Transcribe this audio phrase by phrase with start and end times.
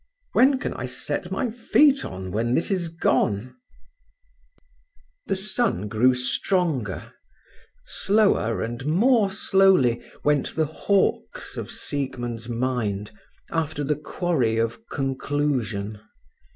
[0.33, 3.55] When can I set my feet on when this is gone?"
[5.27, 7.13] The sun grew stronger.
[7.85, 13.11] Slower and more slowly went the hawks of Siegmund's mind,
[13.51, 15.99] after the quarry of conclusion.